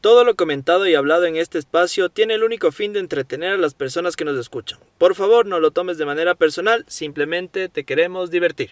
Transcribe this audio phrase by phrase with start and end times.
[0.00, 3.58] Todo lo comentado y hablado en este espacio tiene el único fin de entretener a
[3.58, 4.78] las personas que nos escuchan.
[4.96, 8.70] Por favor, no lo tomes de manera personal, simplemente te queremos divertir.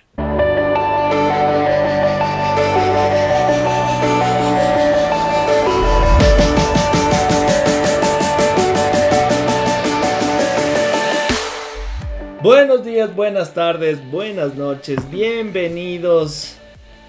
[12.40, 16.56] Buenos días, buenas tardes, buenas noches, bienvenidos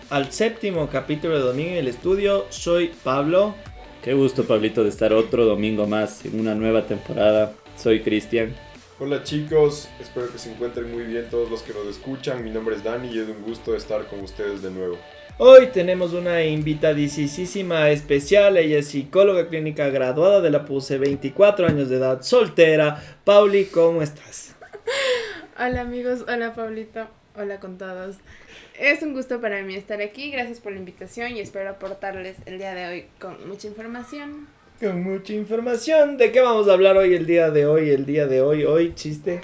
[0.10, 2.48] al séptimo capítulo de Domingo en el Estudio.
[2.50, 3.56] Soy Pablo.
[4.10, 7.54] Qué gusto, Pablito, de estar otro domingo más en una nueva temporada.
[7.78, 8.56] Soy Cristian.
[8.98, 12.44] Hola chicos, espero que se encuentren muy bien todos los que nos escuchan.
[12.44, 14.98] Mi nombre es Dani y es un gusto estar con ustedes de nuevo.
[15.38, 18.58] Hoy tenemos una invitadísima especial.
[18.58, 23.00] Ella es psicóloga clínica graduada de la PUSE, 24 años de edad, soltera.
[23.24, 24.56] Pauli, ¿cómo estás?
[25.56, 28.18] Hola amigos, hola Pablito, hola con todos.
[28.80, 32.58] Es un gusto para mí estar aquí, gracias por la invitación y espero aportarles el
[32.58, 34.48] día de hoy con mucha información.
[34.80, 36.18] Con mucha información.
[36.18, 37.90] ¿De qué vamos a hablar hoy el día de hoy?
[37.90, 39.42] El día de hoy, hoy, chiste.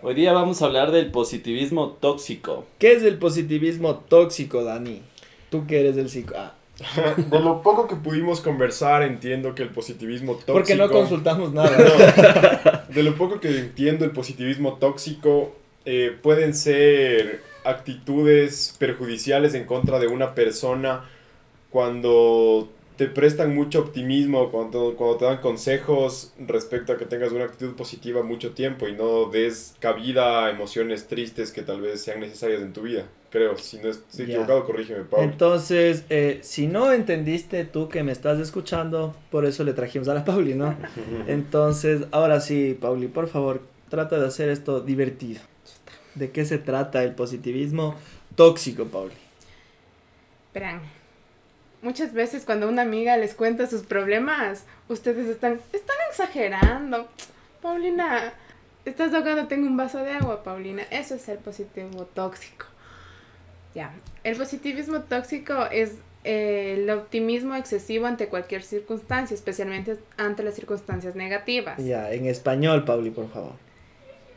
[0.00, 2.66] Hoy día vamos a hablar del positivismo tóxico.
[2.78, 5.02] ¿Qué es el positivismo tóxico, Dani?
[5.50, 6.34] Tú que eres del psico...
[6.36, 6.54] Ah.
[7.16, 10.52] De lo poco que pudimos conversar, entiendo que el positivismo tóxico.
[10.52, 12.86] Porque no consultamos nada.
[12.88, 15.56] de lo poco que entiendo, el positivismo tóxico
[15.90, 21.08] eh, pueden ser actitudes perjudiciales en contra de una persona
[21.70, 27.44] cuando te prestan mucho optimismo, cuando, cuando te dan consejos respecto a que tengas una
[27.44, 32.20] actitud positiva mucho tiempo y no des cabida a emociones tristes que tal vez sean
[32.20, 33.06] necesarias en tu vida.
[33.30, 35.24] Creo, si no estoy equivocado, corrígeme, Pablo.
[35.24, 40.12] Entonces, eh, si no entendiste tú que me estás escuchando, por eso le trajimos a
[40.12, 40.76] la Pauli, ¿no?
[41.28, 45.40] Entonces, ahora sí, Pauli, por favor, trata de hacer esto divertido.
[46.18, 47.94] ¿De qué se trata el positivismo
[48.34, 49.14] tóxico, Pauli?
[50.52, 50.80] Verán,
[51.80, 57.06] muchas veces cuando una amiga les cuenta sus problemas, ustedes están, están exagerando.
[57.62, 58.32] Paulina,
[58.84, 60.82] estás ahogando, tengo un vaso de agua, Paulina.
[60.90, 62.66] Eso es el positivismo tóxico.
[63.76, 63.92] Ya,
[64.24, 65.92] el positivismo tóxico es
[66.24, 71.78] eh, el optimismo excesivo ante cualquier circunstancia, especialmente ante las circunstancias negativas.
[71.78, 73.67] Ya, en español, Pauli, por favor.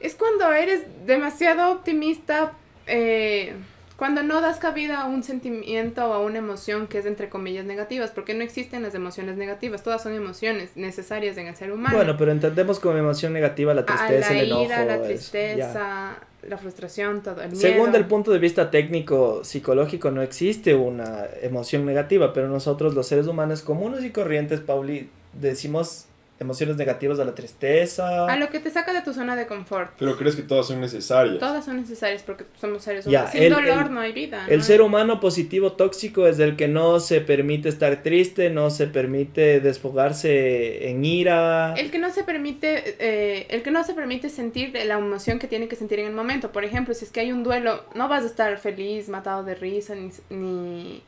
[0.02, 2.54] Es cuando eres demasiado optimista,
[2.88, 3.54] eh,
[3.98, 7.66] cuando no das cabida a un sentimiento o a una emoción que es entre comillas
[7.66, 11.96] negativas, porque no existen las emociones negativas, todas son emociones necesarias en el ser humano.
[11.96, 14.64] Bueno, pero entendemos como emoción negativa la tristeza, la el enojo.
[14.64, 16.18] Ira, la tristeza,
[16.48, 17.62] la frustración, todo el miedo.
[17.62, 23.06] Según el punto de vista técnico psicológico no existe una emoción negativa, pero nosotros los
[23.06, 26.08] seres humanos comunes y corrientes, Pauli, decimos
[26.42, 28.26] emociones negativas a la tristeza.
[28.26, 29.92] A lo que te saca de tu zona de confort.
[29.98, 31.38] Pero crees que todas son necesarias.
[31.38, 33.30] Todas son necesarias porque somos seres humanos.
[33.32, 34.46] Sin dolor no hay vida.
[34.50, 38.88] El ser humano positivo tóxico es el que no se permite estar triste, no se
[38.88, 41.76] permite desfogarse en ira.
[41.76, 45.48] El que no se permite, eh, el que no se permite sentir la emoción que
[45.48, 46.52] tiene que sentir en el momento.
[46.52, 49.54] Por ejemplo, si es que hay un duelo, no vas a estar feliz, matado de
[49.54, 50.10] risa, ni...
[50.36, 51.04] ni...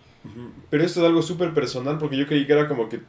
[0.70, 3.02] Pero esto es algo súper personal porque yo creí que era como que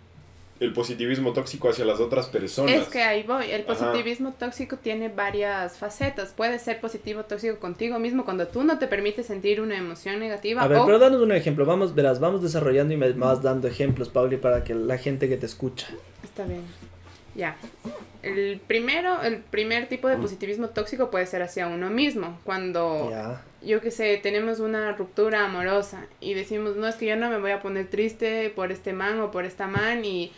[0.61, 2.75] el positivismo tóxico hacia las otras personas.
[2.75, 3.51] Es que ahí voy.
[3.51, 6.33] El positivismo tóxico tiene varias facetas.
[6.33, 10.63] Puede ser positivo tóxico contigo mismo cuando tú no te permites sentir una emoción negativa.
[10.63, 11.67] A ver, pero danos un ejemplo.
[11.67, 15.37] Vamos, verás, vamos desarrollando y me vas dando ejemplos, Pauli, para que la gente que
[15.37, 15.89] te escucha.
[16.23, 16.63] Está bien.
[17.35, 17.57] Ya.
[18.23, 22.39] El primero, el primer tipo de positivismo tóxico puede ser hacia uno mismo.
[22.45, 23.11] Cuando,
[23.63, 27.39] yo qué sé, tenemos una ruptura amorosa y decimos, no, es que yo no me
[27.39, 30.33] voy a poner triste por este man o por esta man y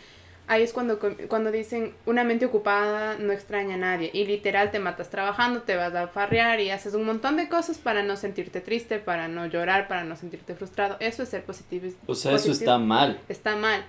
[0.47, 4.79] ahí es cuando, cuando dicen una mente ocupada no extraña a nadie y literal te
[4.79, 8.61] matas trabajando, te vas a farrear y haces un montón de cosas para no sentirte
[8.61, 10.97] triste, para no llorar, para no sentirte frustrado.
[10.99, 11.87] Eso es ser positivo.
[12.07, 13.19] O sea, eso está mal.
[13.29, 13.85] Está mal.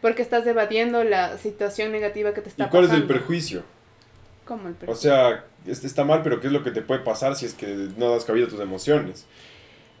[0.00, 2.78] Porque estás evadiendo la situación negativa que te está pasando.
[2.84, 3.62] ¿Y cuál es el perjuicio?
[4.44, 5.10] ¿Cómo el perjuicio?
[5.10, 7.88] O sea, está mal, pero ¿qué es lo que te puede pasar si es que
[7.96, 9.26] no das cabida a tus emociones?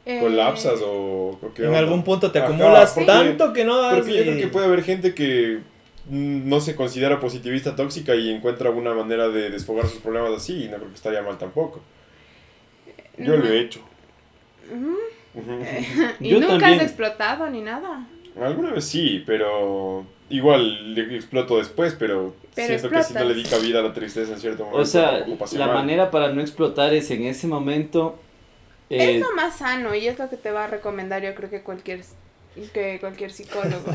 [0.06, 0.18] Eh...
[0.20, 3.96] ¿Colapsas o, En algún punto te acumulas tanto que no das...
[3.96, 5.60] Porque yo creo que puede haber gente que
[6.08, 10.68] no se considera positivista tóxica y encuentra alguna manera de desfogar sus problemas así y
[10.68, 11.80] no creo que estaría mal tampoco.
[13.18, 13.80] Yo lo he hecho.
[16.20, 18.06] ¿Y nunca has explotado ni nada?
[18.38, 23.44] Alguna vez sí, pero igual le exploto después, pero, siento que si no le di
[23.44, 24.82] cabida a la tristeza en cierto momento.
[24.82, 28.18] O sea, la manera para no explotar es en ese momento...
[28.88, 31.48] Eh, es lo más sano y es lo que te va a recomendar yo creo
[31.48, 32.02] que cualquier
[32.72, 33.92] que cualquier psicólogo.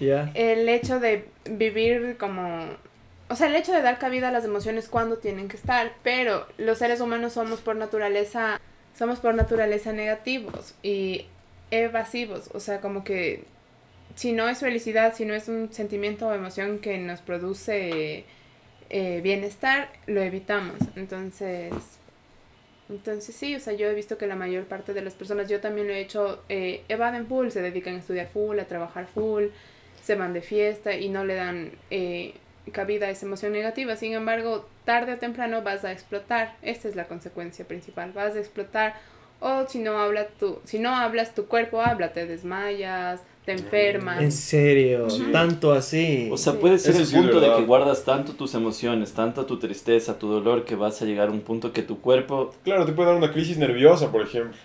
[0.00, 2.64] El hecho de vivir como...
[3.28, 6.46] O sea, el hecho de dar cabida a las emociones cuando tienen que estar, pero
[6.58, 8.60] los seres humanos somos por naturaleza,
[8.96, 11.26] somos por naturaleza negativos y
[11.70, 13.44] evasivos, o sea, como que
[14.14, 18.24] si no es felicidad, si no es un sentimiento o emoción que nos produce
[18.88, 20.78] eh, bienestar, lo evitamos.
[20.96, 21.72] Entonces,
[22.88, 25.60] entonces sí, o sea, yo he visto que la mayor parte de las personas, yo
[25.60, 29.46] también lo he hecho, eh, evaden full, se dedican a estudiar full, a trabajar full,
[30.02, 32.34] se van de fiesta y no le dan eh,
[32.72, 33.96] cabida a esa emoción negativa.
[33.96, 36.56] Sin embargo, tarde o temprano vas a explotar.
[36.62, 38.12] Esta es la consecuencia principal.
[38.12, 38.94] Vas a explotar
[39.40, 44.20] o si no, habla tu, si no hablas tu cuerpo, habla, te desmayas, te enfermas.
[44.20, 46.28] En serio, tanto así.
[46.32, 50.18] O sea, puede ser el punto de que guardas tanto tus emociones, tanto tu tristeza,
[50.18, 52.52] tu dolor, que vas a llegar a un punto que tu cuerpo...
[52.64, 54.58] Claro, te puede dar una crisis nerviosa, por ejemplo.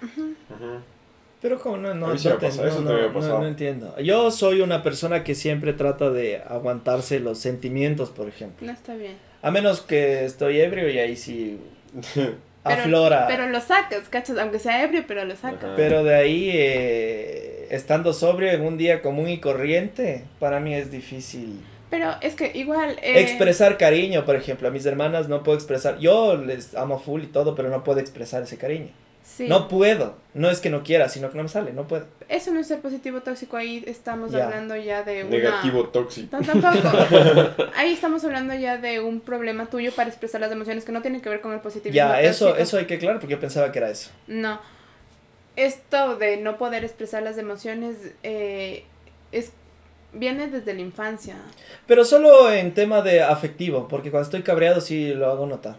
[1.42, 3.98] Pero como no, no, no, entiendo.
[4.00, 8.68] Yo soy una persona que siempre trata de aguantarse los sentimientos, por ejemplo.
[8.68, 9.16] No está bien.
[9.42, 11.60] A menos que estoy ebrio y ahí sí
[12.64, 13.28] pero, aflora.
[13.28, 14.38] Pero lo sacas, ¿cachas?
[14.38, 15.72] Aunque sea ebrio, pero lo sacas.
[15.76, 20.92] Pero de ahí, eh, estando sobrio en un día común y corriente, para mí es
[20.92, 21.62] difícil.
[21.90, 22.98] Pero es que igual...
[23.02, 23.20] Eh...
[23.20, 24.68] Expresar cariño, por ejemplo.
[24.68, 26.00] A mis hermanas no puedo expresar.
[26.00, 28.90] Yo les amo full y todo, pero no puedo expresar ese cariño.
[29.40, 30.16] No puedo.
[30.34, 32.06] No es que no quiera, sino que no me sale, no puedo.
[32.30, 36.38] Eso no es ser positivo tóxico, ahí estamos hablando ya de un Negativo tóxico.
[37.76, 41.22] ahí estamos hablando ya de un problema tuyo para expresar las emociones que no tienen
[41.22, 43.80] que ver con el positivismo Ya, eso, eso hay que aclarar porque yo pensaba que
[43.80, 44.10] era eso.
[44.28, 44.62] No.
[45.58, 48.86] Esto de no poder expresar las emociones eh,
[49.34, 49.52] es
[50.14, 51.36] viene desde la infancia.
[51.88, 55.76] Pero solo en tema de afectivo, porque cuando estoy cabreado sí lo hago notar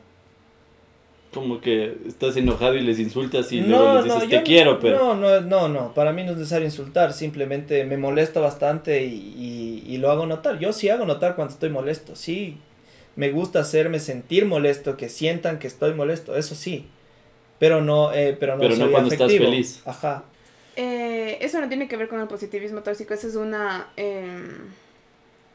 [1.32, 5.14] como que estás enojado y les insultas y luego les dices te quiero, pero...
[5.14, 9.82] No, no, no, no, para mí no es necesario insultar, simplemente me molesta bastante y,
[9.86, 10.58] y, lo hago notar.
[10.58, 12.58] Yo sí hago notar cuando estoy molesto, sí,
[13.16, 16.86] me gusta hacerme sentir molesto, que sientan que estoy molesto, eso sí,
[17.58, 19.82] pero no, eh, pero no, pero no cuando estás feliz.
[19.86, 20.24] Ajá.
[20.76, 23.88] Eh, eso no tiene que ver con el positivismo tóxico, eso es una...
[23.96, 24.70] Em,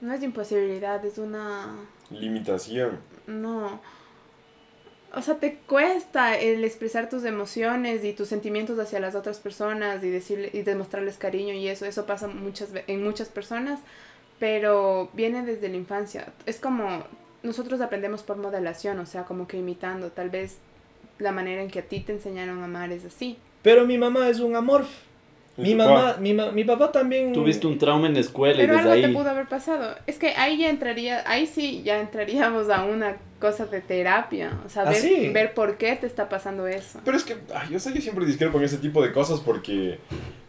[0.02, 1.76] no es imposibilidad, es una...
[2.10, 3.00] Limitación.
[3.28, 3.80] No
[5.18, 10.04] o sea, te cuesta el expresar tus emociones y tus sentimientos hacia las otras personas
[10.04, 13.80] y decirle y demostrarles cariño y eso, eso pasa muchas en muchas personas,
[14.38, 16.32] pero viene desde la infancia.
[16.46, 17.04] Es como
[17.42, 20.58] nosotros aprendemos por modelación, o sea, como que imitando, tal vez
[21.18, 23.40] la manera en que a ti te enseñaron a amar es así.
[23.64, 24.86] Pero mi mamá es un amor.
[25.58, 27.34] Mi mamá, mi, mi papá también...
[27.34, 29.96] Tuviste un trauma en la escuela Pero y desde algo te pudo haber pasado.
[30.06, 34.60] Es que ahí ya entraría, ahí sí ya entraríamos a una cosa de terapia.
[34.66, 34.94] O sea, ¿Ah,
[35.34, 37.02] ver, por qué te está pasando eso.
[37.04, 40.00] Pero es que, ay, yo sé que siempre discrepo en ese tipo de cosas porque...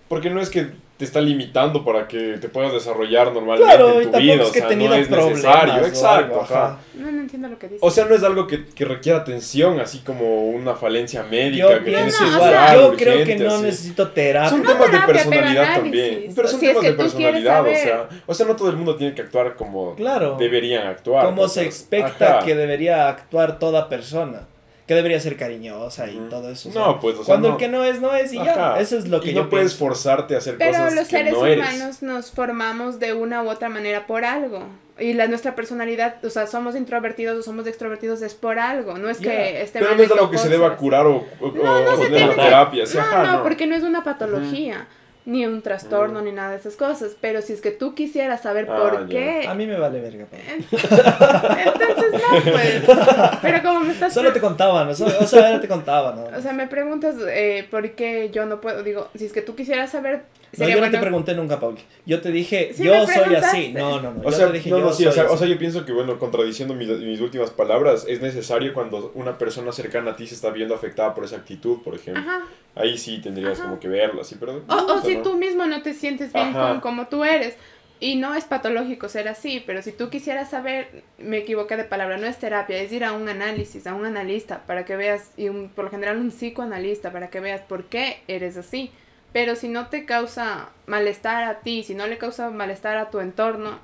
[0.09, 3.73] Porque no es que te está limitando para que te puedas desarrollar normalmente
[4.03, 4.43] en tu vida.
[4.43, 5.87] o sea, no es necesario.
[5.87, 6.79] Exacto, ajá.
[6.95, 7.81] No, no entiendo lo que dices.
[7.83, 11.71] O sea, no es algo que, que requiera atención, así como una falencia médica.
[11.71, 12.77] Yo que pienso igual.
[12.77, 14.51] yo creo que no necesito terapia.
[14.51, 16.33] Son temas de personalidad también.
[16.35, 18.09] Pero son temas de personalidad, o sea.
[18.27, 19.95] O sea, no todo el mundo tiene que actuar como
[20.39, 21.27] deberían actuar.
[21.27, 24.49] Como se expecta que debería actuar toda persona
[24.89, 26.71] que debería ser cariñosa y todo eso.
[26.75, 28.81] No, pues, o sea, Cuando el que no es, no es y ya.
[28.81, 31.09] Eso es lo que y yo no puedes forzarte a hacer cosas que no eres.
[31.11, 34.63] Pero los seres humanos nos formamos de una u otra manera por algo.
[34.99, 38.97] Y la, nuestra personalidad, o sea, somos introvertidos o somos extrovertidos es por algo.
[38.97, 39.89] No es que estemos.
[39.89, 42.85] Pero no es algo que se deba curar o, o, no, no o terapia.
[42.95, 44.89] No, no, porque no es una patología
[45.29, 46.25] ni un trastorno, mm.
[46.25, 47.13] ni nada de esas cosas.
[47.21, 49.47] Pero si es que tú quisieras saber ah, por qué.
[49.47, 50.27] A mí me vale verga.
[50.33, 52.83] Entonces, no, pues.
[53.43, 54.15] Pero como me estás.
[54.15, 58.47] Solo te contaban, o sea, te contaban, O sea, me preguntas eh, por qué yo
[58.47, 58.83] no puedo.
[58.83, 60.23] Digo, si es que tú quisieras saber.
[60.57, 61.81] No, yo no te pregunté nunca, Pauli.
[62.07, 63.73] Yo te dije, yo soy así.
[63.73, 64.21] No, no, no.
[64.25, 66.75] O sea, dije, no, no, sí, o, sea, o sea, yo pienso que, bueno, contradiciendo
[66.75, 70.75] mis, mis últimas palabras, es necesario cuando una persona cercana a ti se está viendo
[70.75, 72.23] afectada por esa actitud, por ejemplo.
[72.23, 72.45] Ajá
[72.79, 74.63] ahí sí tendrías como que verlo, así, pero...
[74.69, 77.57] O, si tú mismo no te sientes bien con como tú eres.
[78.01, 82.17] Y no es patológico ser así, pero si tú quisieras saber, me equivoqué de palabra,
[82.17, 85.49] no es terapia, es ir a un análisis, a un analista, para que veas, y
[85.49, 88.93] un, por lo general un psicoanalista, para que veas por qué eres así.
[89.33, 93.21] Pero si no te causa malestar a ti, si no le causa malestar a tu
[93.21, 93.79] entorno,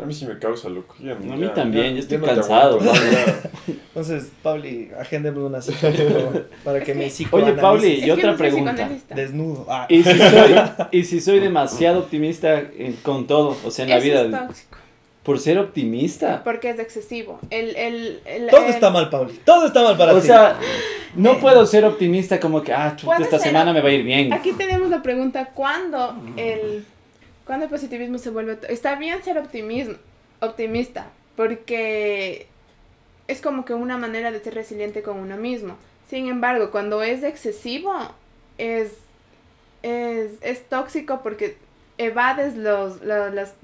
[0.00, 0.94] a mí sí me causa loco.
[0.98, 2.78] a mí también, yo estoy cansado.
[3.66, 5.92] Entonces, Pauli, agendemos una cita
[6.64, 8.88] para que me Oye, Pauli, y otra pregunta.
[9.14, 9.66] Desnudo.
[9.68, 9.86] Ah.
[9.90, 10.54] ¿Y, si soy,
[10.92, 12.62] ¿Y si soy demasiado optimista
[13.02, 13.56] con todo?
[13.64, 14.22] O sea, en la vida.
[14.22, 14.78] Es tóxico.
[15.22, 16.42] Por ser optimista.
[16.42, 17.38] Porque es excesivo.
[17.50, 19.38] El, el, el todo está mal, Pauli.
[19.44, 20.18] Todo está mal para ti.
[20.18, 20.58] O sea,
[21.14, 24.32] no puedo ser optimista como que, ah, esta semana me va a ir bien.
[24.32, 26.84] Aquí tenemos la pregunta, ¿cuándo el
[27.50, 28.60] cuando el positivismo se vuelve...
[28.68, 29.96] Está bien ser optimismo,
[30.38, 32.46] optimista, porque
[33.26, 35.76] es como que una manera de ser resiliente con uno mismo.
[36.08, 37.92] Sin embargo, cuando es excesivo,
[38.56, 38.92] es,
[39.82, 41.56] es, tóxico porque
[41.98, 43.54] evades los, las...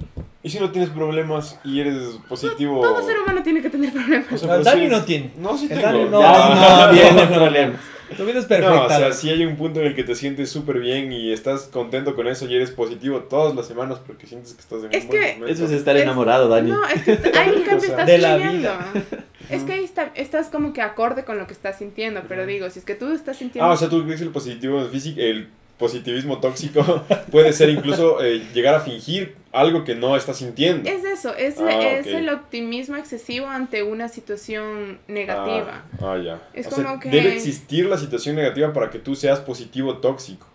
[0.47, 2.81] ¿Y si no tienes problemas y eres positivo?
[2.81, 4.41] Todo, ser humano tiene que tener problemas.
[4.45, 5.33] O Dani no tiene.
[5.37, 5.83] No, sí el tengo.
[5.83, 7.81] Dani no, no, tiene problemas.
[8.17, 8.73] Tu vida es perfecta.
[8.73, 11.33] No, o sea, si hay un punto en el que te sientes súper bien y
[11.33, 14.95] estás contento con eso y eres positivo todas las semanas porque sientes que estás en
[14.95, 15.53] es un que buen momento.
[15.53, 16.71] Eso es estar enamorado, Dani.
[16.71, 18.93] No, es que ahí cambio O sea, estás de la.
[19.51, 22.71] Es que ahí está, estás como que acorde con lo que estás sintiendo, pero digo,
[22.71, 23.69] si es que tú estás sintiendo...
[23.69, 25.49] Ah, o sea, tú crees que el positivo físico, el
[25.79, 30.89] positivismo tóxico puede ser incluso eh, llegar a fingir algo que no estás sintiendo.
[30.89, 35.85] Es eso, es, Ah, es el optimismo excesivo ante una situación negativa.
[36.01, 36.43] Ah, ah, ya.
[36.53, 39.99] Es O sea, como que- Debe existir la situación negativa para que tú seas positivo
[39.99, 40.47] tóxico.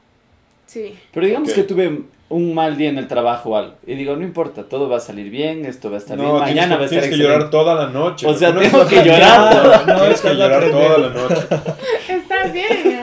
[0.67, 0.97] Sí.
[1.13, 3.73] Pero digamos que tuve un mal día en el trabajo o algo.
[3.85, 6.39] Y digo, no importa, todo va a salir bien, esto va a estar bien, No,
[6.39, 8.25] mañana tienes, va a que, estar tienes que llorar toda la noche.
[8.25, 9.55] O sea, Porque tengo no que llorar.
[9.85, 11.35] No, tienes estás que llorar toda la noche.
[12.07, 13.00] Está bien.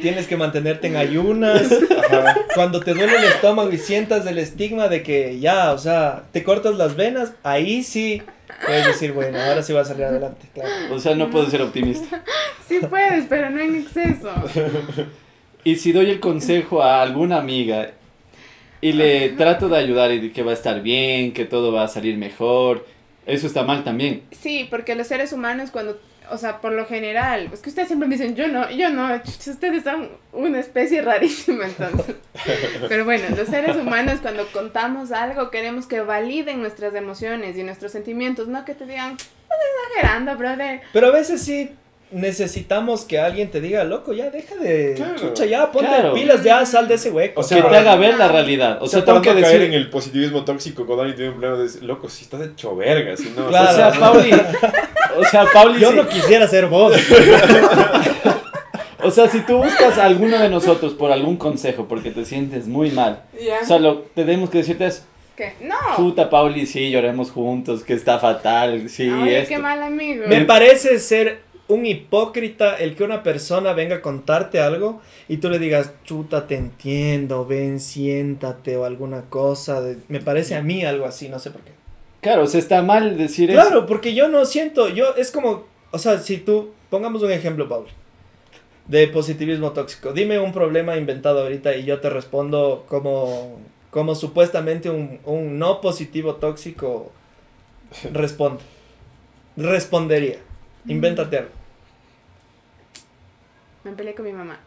[0.00, 1.70] Tienes que mantenerte en ayunas.
[2.10, 2.36] Ajá.
[2.54, 6.44] Cuando te duele el estómago y sientas el estigma de que ya, o sea, te
[6.44, 8.22] cortas las venas, ahí sí
[8.64, 10.70] puedes decir, bueno, ahora sí va a salir adelante, claro.
[10.90, 12.22] O sea, no puedo ser optimista.
[12.66, 14.30] Sí puedes, pero no en exceso.
[15.64, 17.90] Y si doy el consejo a alguna amiga
[18.80, 21.84] y le trato de ayudar y de que va a estar bien, que todo va
[21.84, 22.86] a salir mejor,
[23.26, 24.22] eso está mal también.
[24.30, 26.00] Sí, porque los seres humanos cuando,
[26.30, 29.14] o sea, por lo general, es que ustedes siempre me dicen, yo no, yo no,
[29.14, 32.16] ustedes son una especie rarísima entonces.
[32.88, 37.92] Pero bueno, los seres humanos cuando contamos algo queremos que validen nuestras emociones y nuestros
[37.92, 39.58] sentimientos, no que te digan, estás
[39.92, 40.82] exagerando, brother.
[40.92, 41.74] Pero a veces sí
[42.10, 45.14] necesitamos que alguien te diga, loco, ya deja de Claro.
[45.18, 46.14] chucha, ya ponte Claro.
[46.14, 47.40] pilas, ya sal de ese hueco.
[47.40, 48.78] O sea, que te haga ver la realidad.
[48.80, 49.62] O sea, tengo que caer decir...
[49.62, 52.74] en el positivismo tóxico cuando alguien tiene un problema de decir, loco, si estás hecho
[52.76, 53.46] verga, si no...
[53.48, 53.70] Claro.
[53.70, 54.30] O sea, Pauli...
[55.18, 55.80] O sea, Pauli...
[55.80, 56.94] yo sí- no quisiera ser vos.
[59.00, 62.66] O sea, si tú buscas a alguno de nosotros por algún consejo porque te sientes
[62.66, 63.64] muy mal, ¿Ya?
[63.64, 65.02] solo tenemos que decirte eso.
[65.36, 65.54] ¿Qué?
[65.62, 65.76] No.
[65.96, 69.48] Puta, Pauli, sí, lloremos juntos, que está fatal, sí, esto.
[69.50, 70.24] qué mal amigo.
[70.26, 71.38] Me parece ser
[71.68, 76.46] un hipócrita el que una persona venga a contarte algo y tú le digas, chuta,
[76.46, 79.80] te entiendo, ven, siéntate o alguna cosa.
[79.82, 81.72] de- Me parece a mí algo así, no sé por qué.
[82.20, 83.86] Claro, o sea, está mal decir Claro, eso.
[83.86, 87.88] porque yo no siento, yo es como, o sea, si tú, pongamos un ejemplo, Pablo,
[88.86, 90.12] de positivismo tóxico.
[90.14, 93.60] Dime un problema inventado ahorita y yo te respondo como,
[93.90, 97.12] como supuestamente un, un no positivo tóxico
[98.12, 98.62] responde.
[99.56, 100.38] Respondería.
[100.86, 101.50] Invéntate algo.
[103.84, 104.58] Me peleé con mi mamá.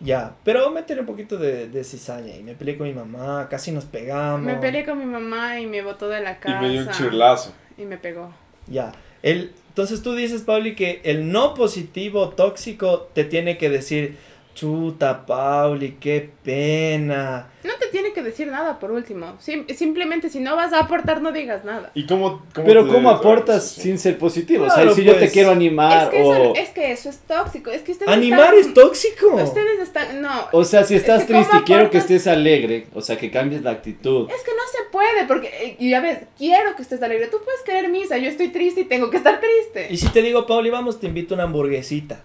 [0.00, 3.72] Ya, pero métele un poquito de, de cizaña y me peleé con mi mamá, casi
[3.72, 4.42] nos pegamos.
[4.42, 6.60] Me peleé con mi mamá y me botó de la Y casa.
[6.60, 7.52] me dio un chirlazo.
[7.76, 8.32] Y me pegó.
[8.68, 8.92] Ya.
[9.22, 14.16] El, entonces tú dices, Pauli, que el no positivo tóxico te tiene que decir,
[14.54, 17.48] chuta, Pauli, qué pena.
[17.64, 19.36] No tiene que decir nada por último.
[19.40, 21.90] Sim- simplemente si no vas a aportar, no digas nada.
[21.94, 23.80] ¿Y cómo, cómo Pero te ¿cómo debes- aportas sí.
[23.82, 24.64] sin ser positivo?
[24.66, 25.32] o sea, si yo te pues.
[25.32, 26.34] quiero animar Es que, o...
[26.34, 27.70] eso, es que eso es tóxico.
[27.70, 29.34] Es que ustedes Animar están- es tóxico.
[29.34, 30.20] Ustedes están...
[30.22, 30.46] No.
[30.52, 33.16] O sea, si estás Es que ¿cómo triste y quiero que estés alegre, o sea,
[33.16, 34.28] que cambies la actitud.
[34.30, 37.26] Es que no se puede porque, eh, y ya ves, quiero que estés alegre.
[37.28, 39.92] Tú puedes querer misa, yo estoy triste y tengo que estar triste.
[39.92, 42.20] Y si te digo, Pauli, vamos, te invito a una hamburguesita.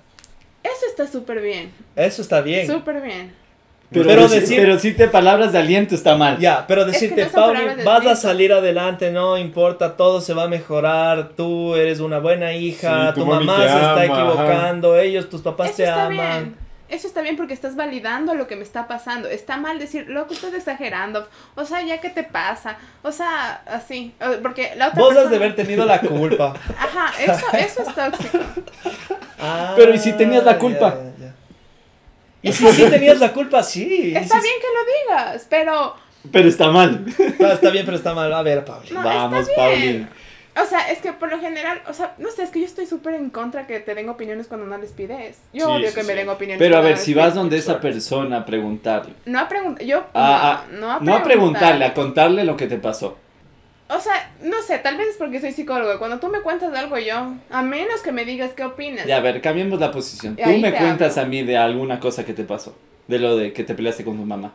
[0.63, 1.71] Eso está súper bien.
[1.95, 2.65] Eso está bien.
[2.67, 3.33] Súper bien.
[3.93, 6.37] Pero, Pero decir, decir- pero si te palabras de aliento está mal.
[6.39, 10.33] Ya, pero que decirte, no Pauli, de vas a salir adelante, no importa, todo se
[10.33, 15.29] va a mejorar, tú eres una buena hija, Sí, tu mamá se está equivocando, ellos,
[15.29, 16.17] tus papás Eso te está aman.
[16.17, 16.63] bien.
[16.89, 19.27] Eso está bien porque estás validando lo que me está pasando.
[19.27, 21.27] Está mal decir, loco, estás exagerando.
[21.55, 22.77] O sea, ya qué te pasa.
[23.01, 24.13] O sea, así.
[24.43, 26.53] Porque la otra Vos has persona- de haber tenido la culpa.
[26.77, 28.37] Ajá, eso, eso es tóxico.
[29.39, 30.95] Ah, Pero, ¿y si tenías la culpa?
[31.19, 31.33] ya, ya.
[32.43, 34.13] Y si sí tenías la culpa, sí.
[34.15, 34.67] Está si- bien que
[35.17, 35.95] lo digas, pero...
[36.31, 37.03] Pero está mal.
[37.39, 38.31] No, está bien, pero está mal.
[38.31, 38.91] A ver, Pauli.
[38.91, 39.47] No, Vamos.
[39.55, 40.07] Pauli.
[40.61, 42.85] O sea, es que por lo general, o sea, no sé, es que yo estoy
[42.85, 45.39] súper en contra que te den opiniones cuando no les pides.
[45.51, 46.59] Yo Sí, odio sí, que me den opiniones.
[46.59, 49.13] Pero a ver, si vas donde esa persona a preguntarle.
[49.25, 50.05] No a preguntar, yo...
[50.13, 51.23] Ah, no, no a No a preguntar.
[51.23, 53.17] preguntarle, a contarle lo que te pasó.
[53.89, 55.99] O sea, no sé, tal vez es porque soy psicóloga.
[55.99, 59.05] Cuando tú me cuentas de algo yo, a menos que me digas qué opinas.
[59.05, 60.35] Ya, a ver, cambiemos la posición.
[60.35, 61.27] Tú me cuentas hablo.
[61.27, 62.75] a mí de alguna cosa que te pasó.
[63.07, 64.53] De lo de que te peleaste con tu mamá.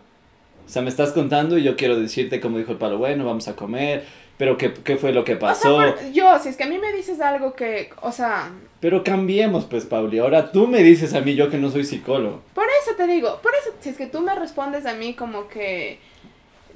[0.67, 3.47] O sea, me estás contando y yo quiero decirte, como dijo el palo, bueno, vamos
[3.49, 4.05] a comer.
[4.39, 5.77] Pero ¿qué, qué fue lo que O sea, pasó?
[5.77, 9.65] por- yo, si es que a mí me dices algo que, o sea, Pero cambiemos,
[9.65, 10.19] pues, Pauli.
[10.21, 12.43] Ahora tú me dices a mí, yo que no soy psicólogo.
[12.55, 15.49] por eso te digo, por eso, si es que tú me respondes a mí como
[15.49, 15.99] que,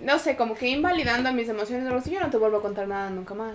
[0.02, 2.88] no sé, como que invalidando mis emociones algo así, yo no te vuelvo a contar
[2.88, 3.54] nada nunca más.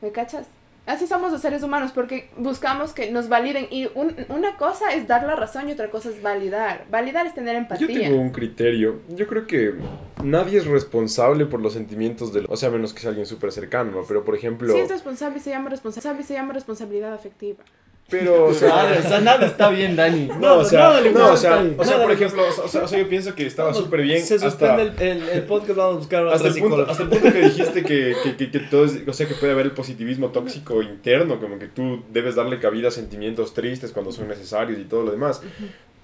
[0.00, 0.46] ¿Me cachas?
[0.86, 3.90] Así somos los seres humanos porque buscamos que nos validen y
[4.30, 6.86] una cosa es dar la razón y otra cosa es validar.
[6.90, 7.86] Validar es tener empatía.
[7.86, 9.02] Yo tengo un criterio.
[9.10, 9.74] Yo creo que
[10.24, 12.46] nadie es responsable por los sentimientos de...
[12.48, 14.04] O sea, menos que sea alguien súper cercano, ¿no?
[14.08, 14.72] Pero, por ejemplo...
[14.72, 17.62] Sí es responsable, se llama responsable, se llama responsabilidad afectiva.
[18.10, 20.28] Pero, o sea, nada está bien, Dani.
[20.38, 23.08] No, o sea, no, o sea, o sea por ejemplo, o sea, o sea, yo
[23.08, 24.24] pienso que estaba súper bien.
[24.24, 27.40] Se suspende el, el, podcast, vamos a buscar hasta el, punto, hasta el punto que
[27.40, 31.38] dijiste que, que, que, todo es, o sea, que puede haber el positivismo tóxico interno,
[31.38, 35.10] como que tú debes darle cabida a sentimientos tristes cuando son necesarios y todo lo
[35.10, 35.42] demás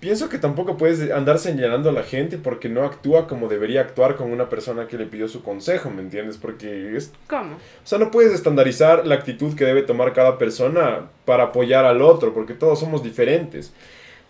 [0.04, 4.16] pienso que tampoco puedes andar señalando a la gente porque no actúa como debería actuar
[4.16, 6.36] con una persona que le pidió su consejo, ¿me entiendes?
[6.36, 7.10] Porque es...
[7.26, 7.54] ¿Cómo?
[7.54, 12.02] O sea, no puedes estandarizar la actitud que debe tomar cada persona para apoyar al
[12.02, 13.72] otro, porque todos somos diferentes.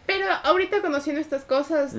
[0.06, 1.96] Pero ahorita conociendo estas cosas,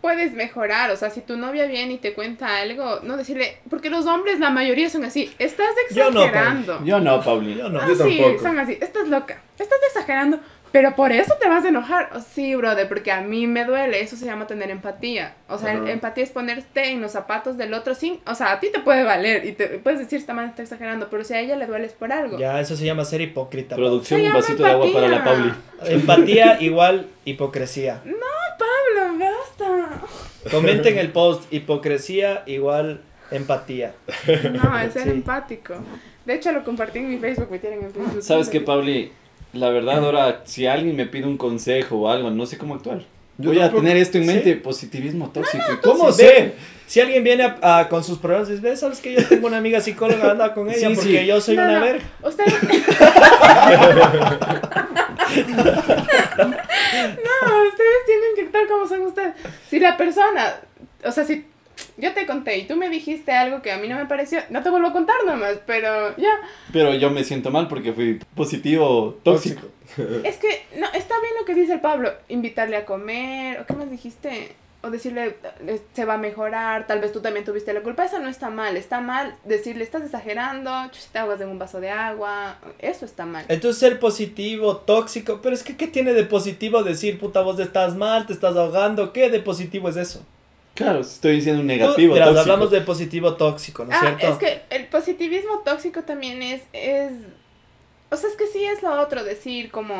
[0.00, 0.90] puedes mejorar.
[0.90, 4.40] O sea, si tu novia viene y te cuenta algo, no decirle, porque los hombres,
[4.40, 5.30] la mayoría son así.
[5.38, 6.82] Estás exagerando.
[6.82, 7.56] Yo no, Pauli.
[7.56, 7.78] Yo no.
[7.78, 8.78] Ah, sí, son así.
[8.80, 9.42] Estás loca.
[9.58, 10.40] Estás exagerando.
[10.72, 12.10] Pero por eso te vas a enojar.
[12.14, 14.00] Oh, sí, brother, porque a mí me duele.
[14.00, 15.34] Eso se llama tener empatía.
[15.48, 18.20] O sea, empatía es ponerte en los zapatos del otro sin.
[18.26, 21.08] O sea, a ti te puede valer y te puedes decir, esta man está exagerando,
[21.10, 22.38] pero si a ella le duele es por algo.
[22.38, 23.76] Ya, eso se llama ser hipócrita.
[23.76, 25.52] Producción, un vasito de agua para la Pauli.
[25.84, 28.00] Empatía igual hipocresía.
[28.04, 28.16] No,
[28.58, 30.00] Pablo, basta.
[30.50, 33.94] Comenten el post, hipocresía igual empatía.
[34.52, 35.74] No, es ser empático.
[36.24, 38.22] De hecho, lo compartí en mi Facebook, me tienen en Facebook.
[38.22, 39.12] ¿Sabes qué, Pauli?
[39.52, 43.02] La verdad, ahora, si alguien me pide un consejo o algo, no sé cómo actuar.
[43.38, 45.64] Voy a tener esto en mente, positivismo tóxico.
[45.82, 46.54] ¿Cómo sé?
[46.86, 50.30] Si alguien viene a, con sus problemas, dices, ¿sabes que yo tengo una amiga psicóloga,
[50.32, 52.04] anda con ella porque yo soy una verga?
[52.22, 52.52] Ustedes...
[56.38, 59.34] no, ustedes tienen que estar como son ustedes.
[59.68, 60.56] Si la persona,
[61.04, 61.46] o sea, si
[61.96, 64.62] yo te conté y tú me dijiste algo que a mí no me pareció, no
[64.62, 66.32] te vuelvo a contar nomás, pero ya.
[66.72, 69.68] Pero yo me siento mal porque fui positivo tóxico.
[70.24, 73.74] Es que, no, está bien lo que dice el Pablo, invitarle a comer, o qué
[73.74, 75.36] más dijiste, o decirle,
[75.66, 78.50] eh, se va a mejorar, tal vez tú también tuviste la culpa, eso no está
[78.50, 80.72] mal, está mal decirle, estás exagerando,
[81.12, 83.44] te ahogas en un vaso de agua, eso está mal.
[83.48, 87.94] Entonces ser positivo, tóxico, pero es que, ¿qué tiene de positivo decir, puta, vos estás
[87.94, 89.12] mal, te estás ahogando?
[89.12, 90.26] ¿Qué de positivo es eso?
[90.74, 92.14] Claro, estoy diciendo un negativo.
[92.14, 96.62] Mira, hablamos de positivo tóxico, ¿no es ah, Es que el positivismo tóxico también es,
[96.72, 97.12] es.
[98.10, 99.94] O sea, es que sí es lo otro, decir como.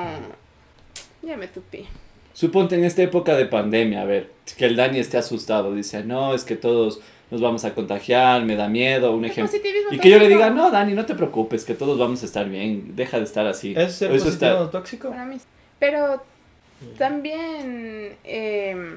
[1.23, 1.87] Ya me tupí.
[2.33, 6.35] Suponte en esta época de pandemia, a ver, que el Dani esté asustado, dice, no,
[6.35, 9.55] es que todos nos vamos a contagiar, me da miedo, un ejemplo.
[9.91, 12.49] Y que yo le diga, no, Dani, no te preocupes, que todos vamos a estar
[12.49, 13.75] bien, deja de estar así.
[13.77, 15.11] ¿Es positivismo tóxico?
[15.11, 15.37] Para mí.
[15.79, 16.23] Pero
[16.97, 18.17] también.
[18.25, 18.97] Eh,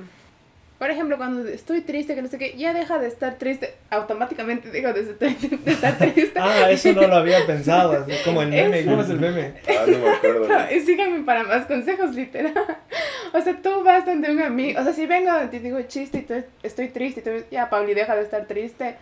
[0.78, 4.70] por ejemplo, cuando estoy triste, que no sé qué, ya deja de estar triste, automáticamente
[4.72, 5.02] digo de,
[5.66, 6.40] estar triste.
[6.40, 9.54] ah, eso no lo había pensado, como el meme, ¿cómo es el meme?
[9.68, 10.48] Ah, no me acuerdo.
[10.76, 12.54] y síganme para más consejos, literal.
[13.34, 16.20] O sea, tú vas donde un amigo, o sea, si vengo y te digo chiste
[16.20, 18.96] y tú, estoy triste y tú, ya, Pauli, deja de estar triste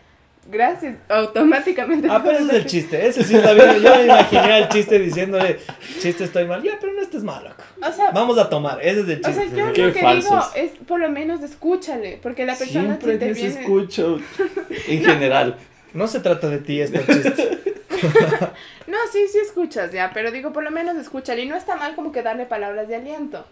[0.45, 2.07] Gracias, automáticamente.
[2.09, 3.81] Ah, pero ese es el chiste, ese sí está bien.
[3.81, 5.59] Yo me imaginé al chiste diciéndole,
[5.99, 7.63] chiste estoy mal, ya, pero no estés mal, loco.
[7.81, 9.29] O sea, Vamos a tomar, ese es el chiste.
[9.29, 13.17] O sea, yo lo que digo es, por lo menos, escúchale, porque la persona Siempre
[13.17, 13.61] te viene...
[13.61, 14.19] escucho,
[14.87, 15.57] en general.
[15.93, 17.59] No se trata de ti este chiste.
[18.87, 21.43] no, sí, sí escuchas, ya, pero digo, por lo menos escúchale.
[21.43, 23.45] Y no está mal como que darle palabras de aliento.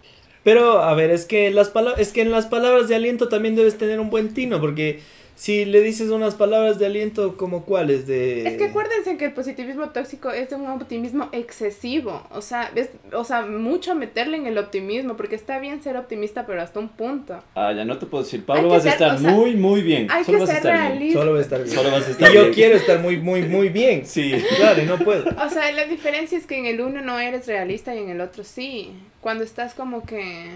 [0.43, 3.77] Pero, a ver, es que, las es que en las palabras de aliento también debes
[3.77, 5.01] tener un buen tino, porque
[5.35, 9.33] si le dices unas palabras de aliento como cuáles de es que acuérdense que el
[9.33, 12.27] positivismo tóxico es un optimismo excesivo.
[12.31, 16.45] O sea es, o sea mucho meterle en el optimismo porque está bien ser optimista
[16.45, 17.43] pero hasta un punto.
[17.55, 20.07] Ah ya no te puedo decir Pablo vas a estar muy muy bien.
[20.11, 21.13] hay solo que vas ser a estar bien.
[21.13, 23.43] solo vas a estar bien solo vas a estar y yo quiero estar muy muy
[23.43, 24.05] muy bien.
[24.11, 24.33] Sí.
[24.57, 25.25] Claro y no puedo.
[25.43, 28.21] O sea la diferencia es que en el uno no eres realista y en el
[28.21, 28.91] otro sí.
[29.21, 30.49] Cuando estás como que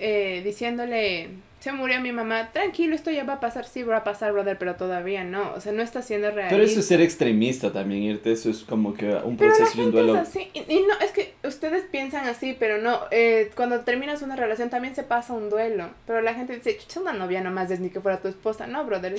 [0.00, 1.30] eh, diciéndole
[1.68, 4.56] se murió mi mamá, tranquilo, esto ya va a pasar, sí va a pasar, brother,
[4.56, 6.48] pero todavía no, o sea, no está siendo real.
[6.48, 9.90] Pero eso es ser extremista también, irte, eso es como que un proceso y un
[9.90, 10.14] duelo.
[10.14, 10.48] Es así.
[10.54, 14.94] Y, no, es que ustedes piensan así, pero no, eh, cuando terminas una relación también
[14.94, 18.00] se pasa un duelo, pero la gente dice, chucha, una novia nomás es ni que
[18.00, 19.14] fuera tu esposa, no, brother.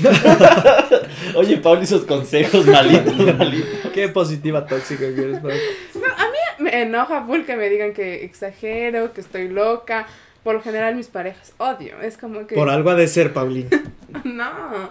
[1.36, 3.92] Oye, Paul, esos consejos malitos, malitos.
[3.94, 8.26] Qué positiva tóxica que eres, No, a mí me enoja full que me digan que
[8.26, 10.08] exagero, que estoy loca,
[10.50, 12.02] por lo general mis parejas odio.
[12.02, 12.56] Es como que.
[12.56, 13.70] Por algo ha de ser, Paulina.
[14.24, 14.90] no.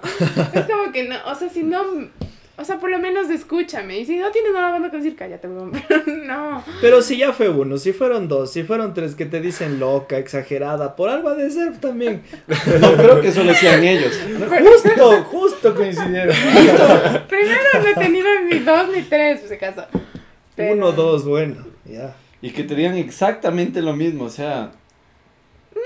[0.54, 1.16] Es como que no.
[1.26, 1.82] O sea, si no.
[2.56, 3.98] O sea, por lo menos escúchame.
[3.98, 5.48] Y si no tienes nada bueno que decir, cállate,
[6.06, 6.62] no.
[6.80, 10.16] Pero si ya fue uno, si fueron dos, si fueron tres que te dicen loca,
[10.16, 12.22] exagerada, por algo ha de ser también.
[12.80, 14.16] No creo que eso lo sean ellos.
[14.60, 16.36] Justo, justo coincidieron.
[17.28, 19.86] Primero no he tenido ni dos ni tres, por si acaso.
[20.56, 22.14] Uno, dos, bueno, ya.
[22.40, 24.70] Y que te digan exactamente lo mismo, o sea...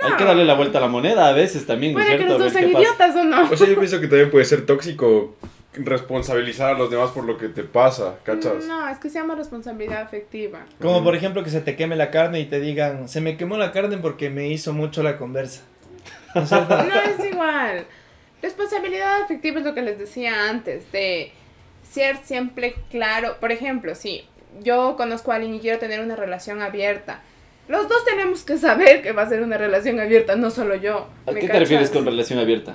[0.02, 2.24] Hay que darle la vuelta a la moneda a veces también, ¿no es cierto?
[2.24, 3.50] que los dos sean idiotas o no.
[3.50, 5.36] O sea, yo pienso que también puede ser tóxico
[5.74, 8.66] responsabilizar a los demás por lo que te pasa, ¿cachas?
[8.66, 10.66] No, es que se llama responsabilidad afectiva.
[10.80, 13.56] Como por ejemplo que se te queme la carne y te digan, se me quemó
[13.56, 15.62] la carne porque me hizo mucho la conversa.
[16.34, 17.86] no es igual.
[18.42, 21.32] Responsabilidad afectiva es lo que les decía antes, de
[21.88, 23.36] ser siempre claro.
[23.40, 24.26] Por ejemplo, si
[24.62, 27.22] yo conozco a alguien y quiero tener una relación abierta,
[27.68, 31.08] los dos tenemos que saber que va a ser una relación abierta, no solo yo.
[31.26, 32.74] ¿A qué te refieres con relación abierta?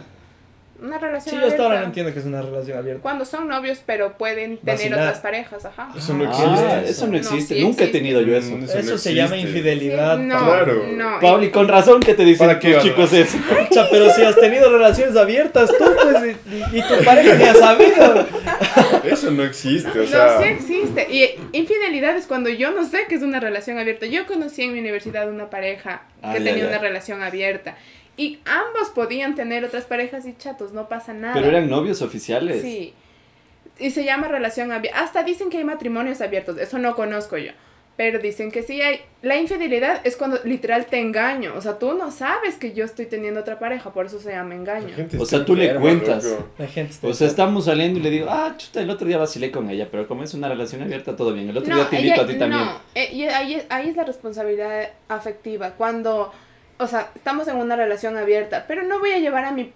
[0.79, 3.01] Una relación Sí, yo hasta ahora no entiendo que es una relación abierta.
[3.01, 5.89] Cuando son novios, pero pueden tener otras parejas, ajá.
[5.97, 6.65] Eso no existe.
[6.67, 7.61] Ah, eso no existe.
[7.61, 8.55] Nunca he tenido yo eso.
[8.57, 10.17] eso, se llama infidelidad.
[10.19, 10.83] no, claro.
[10.93, 11.19] No.
[11.19, 13.37] Pauli, con razón que te dicen tus chicos eso.
[13.91, 16.35] pero si has tenido relaciones abiertas tú, pues,
[16.73, 18.27] y, tu pareja ni ha sabido.
[19.07, 20.35] Eso no existe, o sea.
[20.35, 21.07] No, sí existe.
[21.11, 24.05] Y infidelidad es cuando yo no sé que es una relación abierta.
[24.05, 27.77] Yo conocí en mi universidad una pareja que ah, tenía una relación abierta.
[28.15, 31.35] Y ambos podían tener otras parejas y chatos, no pasa nada.
[31.35, 32.61] Pero eran novios oficiales.
[32.61, 32.93] Sí.
[33.79, 35.01] Y se llama relación abierta.
[35.01, 37.51] Hasta dicen que hay matrimonios abiertos, eso no conozco yo.
[37.97, 39.01] Pero dicen que sí hay.
[39.23, 41.53] La infidelidad es cuando literal te engaño.
[41.55, 44.53] O sea, tú no sabes que yo estoy teniendo otra pareja, por eso se llama
[44.53, 44.95] engaño.
[45.19, 46.25] O sea, tú le cuentas.
[46.59, 49.51] La gente o sea, estamos saliendo y le digo, ah, chuta, el otro día vacilé
[49.51, 51.49] con ella, pero como es una relación abierta, todo bien.
[51.49, 52.65] El otro día te invito a ti también.
[52.65, 55.71] No, eh, y ahí, ahí es la responsabilidad afectiva.
[55.71, 56.31] Cuando
[56.79, 59.71] o sea, estamos en una relación abierta, pero no voy a llevar a mi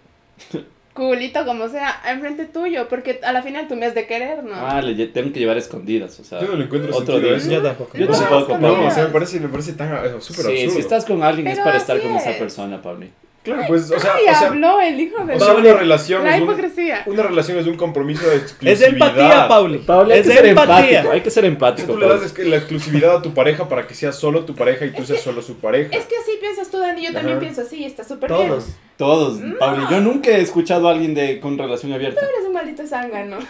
[0.94, 4.56] culito como sea enfrente tuyo, porque a la final tú me has de querer, ¿no?
[4.56, 6.42] Ah, le tengo que llevar escondidas, o sea.
[6.42, 7.36] Yo no lo encuentro otro día.
[7.36, 7.50] Eso.
[7.50, 7.98] Yo tampoco.
[7.98, 11.24] Yo tampoco, No, o sea, me parece, me parece tan súper sí, si estás con
[11.24, 13.08] alguien es para estar con esa persona, Pablo.
[13.44, 16.24] Claro, pues, o sea, Ay, o sea, habló el hijo de o sea, una relación
[16.24, 17.02] la hipocresía.
[17.08, 18.72] Un, una relación es un compromiso de exclusividad.
[18.74, 19.80] Es de empatía, Pauli.
[19.80, 21.94] Pauli, hay que ser empático, hay que ser empático.
[21.94, 24.92] Tú le das la exclusividad a tu pareja para que sea solo tu pareja y
[24.92, 25.90] tú seas solo su pareja.
[25.98, 28.54] Es que así piensas tú, Dani, yo también pienso así, está súper bien.
[29.02, 29.84] Todos, Pauli.
[29.90, 32.22] Yo nunca he escuchado a alguien de con relación abierta.
[32.22, 33.40] Tú eres un maldito zángano.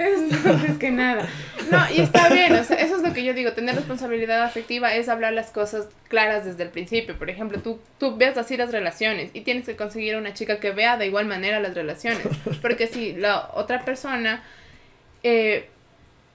[0.00, 1.28] Eso es que nada.
[1.70, 4.96] No, y está bien, o sea, eso es lo que yo digo, tener responsabilidad afectiva
[4.96, 7.16] es hablar las cosas claras desde el principio.
[7.16, 10.72] Por ejemplo, tú, tú ves así las relaciones y tienes que conseguir una chica que
[10.72, 12.26] vea de igual manera las relaciones.
[12.60, 14.42] Porque si la otra persona
[15.22, 15.68] eh,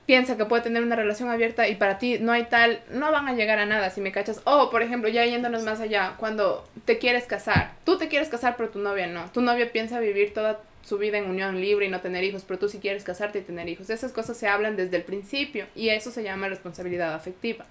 [0.09, 3.27] piensa que puede tener una relación abierta y para ti no hay tal, no van
[3.27, 4.41] a llegar a nada si me cachas.
[4.43, 8.55] O, por ejemplo, ya yéndonos más allá, cuando te quieres casar, tú te quieres casar
[8.57, 9.29] pero tu novia no.
[9.31, 12.57] Tu novia piensa vivir toda su vida en unión libre y no tener hijos, pero
[12.57, 13.91] tú si quieres casarte y tener hijos.
[13.91, 17.67] Esas cosas se hablan desde el principio y eso se llama responsabilidad afectiva.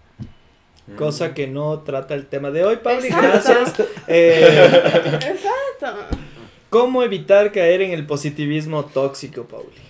[0.96, 3.09] Cosa que no trata el tema de hoy, Pauli.
[3.09, 3.74] Gracias.
[4.07, 4.46] Eh,
[5.14, 6.16] Exacto.
[6.70, 9.88] ¿Cómo evitar caer en el positivismo tóxico, Pauli?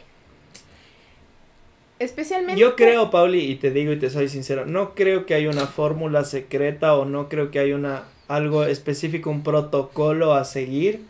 [1.98, 2.60] Especialmente.
[2.60, 5.66] Yo creo, Pauli, y te digo y te soy sincero, no creo que haya una
[5.66, 11.06] fórmula secreta o no creo que haya una algo específico, un protocolo a seguir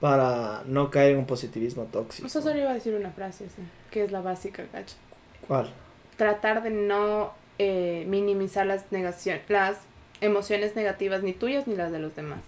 [0.00, 2.26] para no caer en un positivismo tóxico.
[2.28, 3.46] Eso solo iba a decir una frase,
[3.90, 4.94] que es la básica, cacho.
[5.46, 5.70] ¿Cuál?
[6.16, 9.78] Tratar de no eh, minimizar las, negaciones, las
[10.20, 12.40] emociones negativas, ni tuyas ni las de los demás.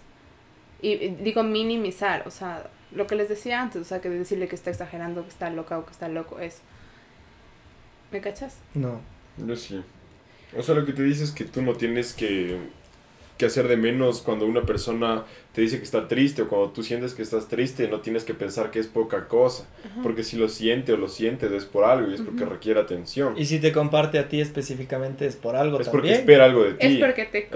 [0.82, 4.54] Y, digo minimizar, o sea, lo que les decía antes, o sea, que decirle que
[4.54, 6.60] está exagerando, que está loca o que está loco, eso.
[8.10, 8.56] ¿Me cachas?
[8.74, 9.00] No.
[9.36, 9.82] Yo sí.
[10.56, 12.58] O sea, lo que te dice es que tú no tienes que
[13.40, 16.82] que hacer de menos cuando una persona te dice que está triste o cuando tú
[16.82, 19.66] sientes que estás triste, no tienes que pensar que es poca cosa,
[20.02, 23.32] porque si lo siente o lo sientes es por algo y es porque requiere atención.
[23.38, 26.02] Y si te comparte a ti específicamente es por algo es también.
[26.02, 26.86] porque espera algo de ti.
[26.86, 27.48] Es porque te,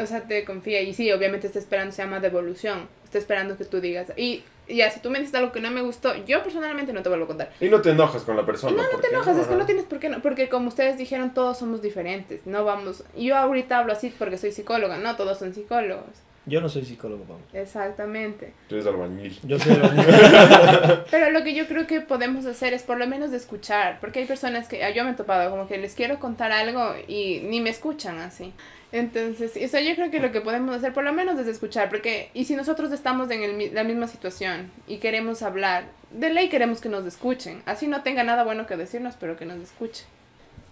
[0.00, 3.64] o sea, te confía y sí, obviamente está esperando, se llama devolución, está esperando que
[3.64, 4.12] tú digas.
[4.16, 7.08] Y ya, si tú me dices algo que no me gustó, yo personalmente no te
[7.08, 7.52] vuelvo a contar.
[7.60, 8.76] Y no te enojas con la persona.
[8.76, 10.20] no, no te enojas, es que no tienes por qué no.
[10.20, 12.46] Porque como ustedes dijeron, todos somos diferentes.
[12.46, 13.04] No vamos.
[13.16, 16.24] Yo ahorita hablo así porque soy psicóloga, no todos son psicólogos.
[16.46, 17.42] Yo no soy psicólogo, Pablo.
[17.54, 18.52] Exactamente.
[18.68, 19.38] Tú eres albañil.
[19.44, 20.04] Yo soy albañil.
[21.10, 23.98] Pero lo que yo creo que podemos hacer es por lo menos de escuchar.
[24.00, 27.40] Porque hay personas que yo me he topado como que les quiero contar algo y
[27.44, 28.52] ni me escuchan así.
[28.94, 32.30] Entonces, eso yo creo que lo que podemos hacer por lo menos es escuchar, porque
[32.32, 36.80] y si nosotros estamos en el, la misma situación y queremos hablar, de ley queremos
[36.80, 40.04] que nos escuchen, así no tenga nada bueno que decirnos, pero que nos escuche.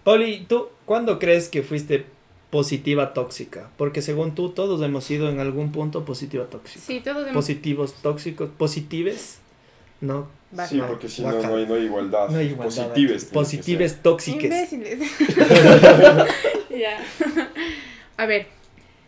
[0.05, 2.05] Poli, ¿tú cuándo crees que fuiste
[2.49, 3.69] positiva tóxica?
[3.75, 6.79] Porque según tú todos hemos sido en algún punto positiva tóxica.
[6.79, 7.33] Sí, todos hemos...
[7.33, 9.39] Positivos tóxicos, positives,
[9.99, 10.29] ¿no?
[10.69, 12.29] Sí, porque si no, no hay, no hay igualdad.
[12.29, 12.87] No hay igualdad.
[12.87, 13.25] Positives.
[13.25, 14.71] Positives tóxicas.
[14.71, 14.99] Imbéciles.
[16.69, 17.01] ya.
[18.17, 18.47] A ver,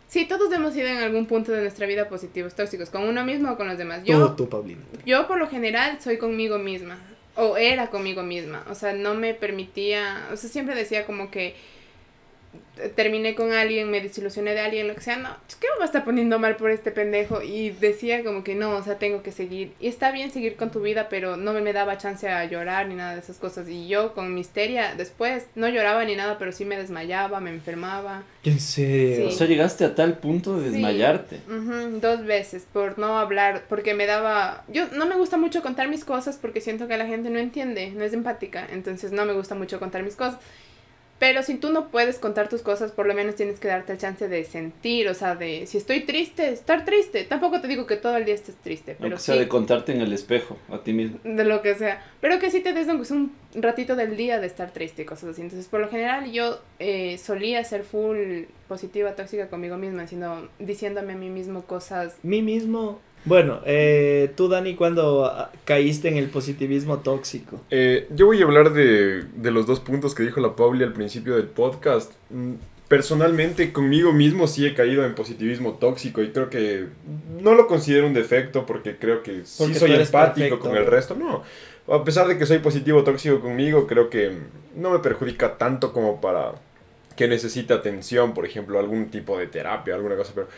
[0.08, 3.52] sí, todos hemos sido en algún punto de nuestra vida positivos tóxicos, con uno mismo
[3.52, 4.02] o con los demás.
[4.04, 4.80] Yo, tú, Paulina.
[5.04, 6.98] Yo por lo general soy conmigo misma.
[7.36, 11.54] o era conmigo misma, o sea, no me permitía, o sea, siempre decía como que
[12.94, 15.84] terminé con alguien, me desilusioné de alguien, lo que sea, no, es que me va
[15.84, 17.42] a estar poniendo mal por este pendejo.
[17.42, 19.72] Y decía como que no, o sea, tengo que seguir.
[19.80, 22.94] Y está bien seguir con tu vida, pero no me daba chance a llorar ni
[22.94, 23.68] nada de esas cosas.
[23.68, 28.22] Y yo con misteria, después, no lloraba ni nada, pero sí me desmayaba, me enfermaba.
[28.44, 29.28] ¿En serio?
[29.28, 31.40] O sea, llegaste a tal punto de desmayarte.
[32.00, 34.64] dos veces, por no hablar, porque me daba...
[34.68, 37.90] Yo no me gusta mucho contar mis cosas porque siento que la gente no entiende,
[37.90, 38.66] no es empática.
[38.70, 40.38] Entonces no me gusta mucho contar mis cosas.
[41.18, 43.98] Pero si tú no puedes contar tus cosas, por lo menos tienes que darte el
[43.98, 47.24] chance de sentir, o sea, de si estoy triste, estar triste.
[47.24, 50.02] Tampoco te digo que todo el día estés triste, pero o sea, de contarte en
[50.02, 51.18] el espejo a ti mismo.
[51.24, 52.02] De lo que sea.
[52.20, 55.42] Pero que sí te des un ratito del día de estar triste y cosas así.
[55.42, 61.14] Entonces, por lo general, yo eh, solía ser full positiva, tóxica conmigo misma, diciendo, diciéndome
[61.14, 62.16] a mí mismo cosas.
[62.22, 67.60] Mí mismo bueno, eh, tú Dani, ¿cuándo ah, caíste en el positivismo tóxico?
[67.70, 70.92] Eh, yo voy a hablar de, de, los dos puntos que dijo la Pauli al
[70.92, 72.12] principio del podcast.
[72.30, 72.54] Mm,
[72.88, 76.86] personalmente, conmigo mismo sí he caído en positivismo tóxico y creo que
[77.42, 81.14] no lo considero un defecto porque creo que sí soy empático con el resto.
[81.16, 81.42] No,
[81.92, 84.32] a pesar de que soy positivo tóxico conmigo, creo que
[84.74, 86.52] no me perjudica tanto como para
[87.16, 90.48] que necesite atención, por ejemplo, algún tipo de terapia, alguna cosa, pero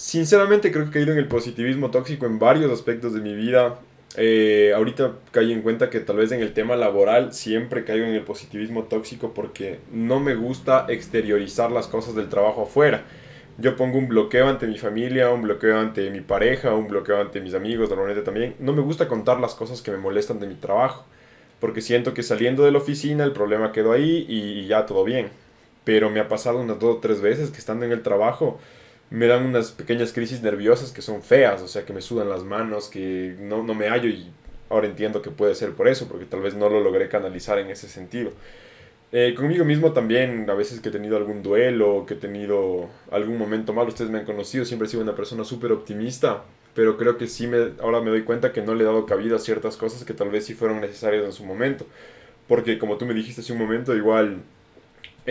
[0.00, 3.80] Sinceramente creo que he caído en el positivismo tóxico en varios aspectos de mi vida.
[4.16, 8.14] Eh, ahorita caí en cuenta que tal vez en el tema laboral siempre caigo en
[8.14, 13.04] el positivismo tóxico porque no me gusta exteriorizar las cosas del trabajo afuera.
[13.58, 17.42] Yo pongo un bloqueo ante mi familia, un bloqueo ante mi pareja, un bloqueo ante
[17.42, 18.54] mis amigos, normalmente también.
[18.58, 21.04] No me gusta contar las cosas que me molestan de mi trabajo
[21.60, 25.28] porque siento que saliendo de la oficina el problema quedó ahí y ya todo bien.
[25.84, 28.58] Pero me ha pasado unas dos o tres veces que estando en el trabajo
[29.10, 32.44] me dan unas pequeñas crisis nerviosas que son feas, o sea, que me sudan las
[32.44, 34.30] manos, que no, no me hallo y
[34.68, 37.70] ahora entiendo que puede ser por eso, porque tal vez no lo logré canalizar en
[37.70, 38.32] ese sentido.
[39.12, 43.36] Eh, conmigo mismo también, a veces que he tenido algún duelo, que he tenido algún
[43.36, 46.44] momento mal, ustedes me han conocido, siempre he sido una persona súper optimista,
[46.74, 49.36] pero creo que sí, me, ahora me doy cuenta que no le he dado cabida
[49.36, 51.84] a ciertas cosas que tal vez sí fueron necesarias en su momento,
[52.46, 54.42] porque como tú me dijiste hace un momento, igual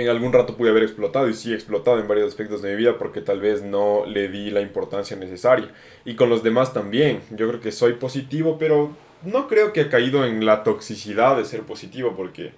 [0.01, 2.77] en algún rato pude haber explotado y sí he explotado en varios aspectos de mi
[2.77, 5.71] vida porque tal vez no le di la importancia necesaria.
[6.05, 7.21] Y con los demás también.
[7.31, 11.45] Yo creo que soy positivo, pero no creo que he caído en la toxicidad de
[11.45, 12.51] ser positivo porque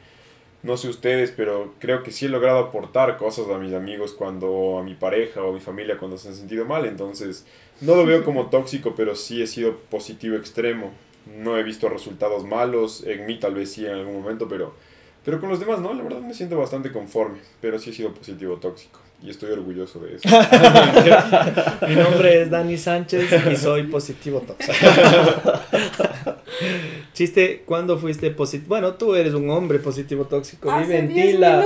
[0.64, 4.78] no sé ustedes, pero creo que sí he logrado aportar cosas a mis amigos cuando
[4.78, 6.86] a mi pareja o a mi familia cuando se han sentido mal.
[6.86, 7.46] Entonces,
[7.82, 10.92] no lo veo como tóxico, pero sí he sido positivo extremo.
[11.26, 14.74] No he visto resultados malos, en mí tal vez sí en algún momento, pero
[15.24, 18.14] pero con los demás no, la verdad me siento bastante conforme, pero sí he sido
[18.14, 20.28] positivo tóxico y estoy orgulloso de eso.
[21.88, 24.74] Mi nombre es Dani Sánchez y soy positivo tóxico.
[27.14, 28.70] Chiste, ¿cuándo fuiste positivo?
[28.70, 30.76] Bueno, tú eres un hombre positivo tóxico.
[30.80, 31.66] vive en ti la,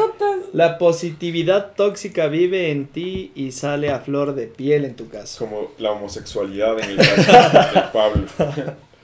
[0.52, 5.46] la, positividad tóxica vive en ti y sale a flor de piel en tu caso.
[5.46, 7.22] Como la homosexualidad en el caso
[7.74, 8.26] de Pablo.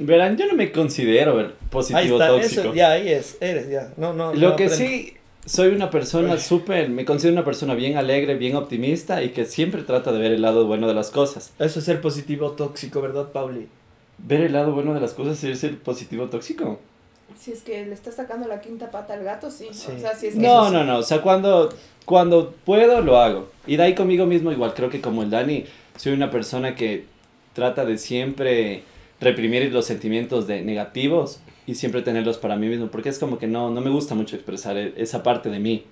[0.00, 2.74] Verán, yo no me considero positivo tóxico.
[2.74, 3.92] ya, ahí es, eres, ya.
[3.96, 8.34] No, no, Lo que sí, soy una persona súper, me considero una persona bien alegre,
[8.34, 11.52] bien optimista y que siempre trata de ver el lado bueno de las cosas.
[11.58, 13.68] Eso es ser positivo tóxico, ¿verdad, Pauli?
[14.18, 16.78] Ver el lado bueno de las cosas es ser positivo tóxico.
[17.38, 19.68] Si es que le está sacando la quinta pata al gato, sí.
[19.70, 20.98] O sea, si es que no, no, no.
[20.98, 21.68] O sea, cuando,
[22.04, 23.48] cuando puedo, lo hago.
[23.66, 25.64] Y de ahí conmigo mismo, igual creo que como el Dani,
[25.96, 27.04] soy una persona que
[27.54, 28.82] trata de siempre
[29.20, 33.46] reprimir los sentimientos de negativos y siempre tenerlos para mí mismo, porque es como que
[33.46, 35.84] no, no me gusta mucho expresar e, esa parte de mí.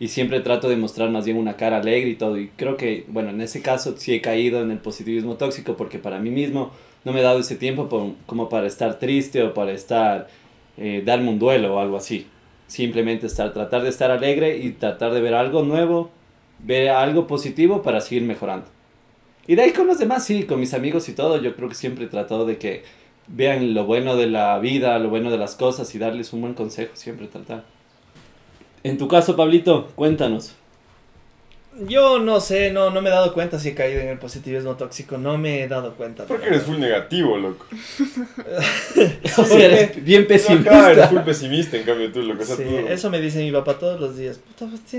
[0.00, 2.36] Y siempre trato de mostrar más bien una cara alegre y todo.
[2.36, 5.98] Y creo que, bueno, en ese caso sí he caído en el positivismo tóxico porque
[6.00, 6.72] para mí mismo
[7.04, 10.28] no me he dado ese tiempo como para estar triste o para estar,
[10.76, 12.26] eh, darme un duelo o algo así.
[12.66, 16.10] Simplemente estar, tratar de estar alegre y tratar de ver algo nuevo,
[16.58, 18.66] ver algo positivo para seguir mejorando.
[19.46, 21.74] Y de ahí con los demás, sí, con mis amigos y todo, yo creo que
[21.74, 22.82] siempre he tratado de que
[23.26, 26.54] vean lo bueno de la vida, lo bueno de las cosas y darles un buen
[26.54, 27.64] consejo, siempre tratar.
[28.82, 30.54] En tu caso, Pablito, cuéntanos.
[31.88, 34.76] Yo no sé, no, no me he dado cuenta si he caído en el positivismo
[34.76, 36.24] tóxico, no me he dado cuenta.
[36.24, 37.66] Porque eres full negativo, loco.
[39.38, 40.92] o sea, eres bien pesimista.
[40.92, 44.00] eres full pesimista, en cambio tú, lo que sí, eso me dice mi papá todos
[44.00, 44.38] los días.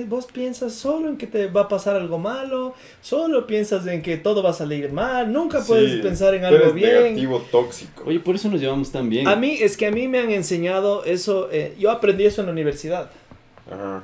[0.08, 4.18] vos piensas solo en que te va a pasar algo malo, solo piensas en que
[4.18, 7.04] todo va a salir mal, nunca puedes pensar en algo eres bien.
[7.04, 8.04] negativo tóxico.
[8.06, 9.30] Oye, por eso nos llevamos tan bien.
[9.30, 12.48] A mí, es que a mí me han enseñado eso, eh, yo aprendí eso en
[12.48, 13.10] la universidad.